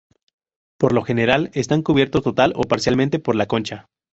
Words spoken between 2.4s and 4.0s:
o parcialmente por la concha.